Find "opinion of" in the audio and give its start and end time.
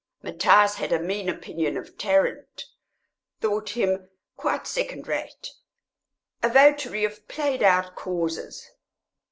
1.29-1.95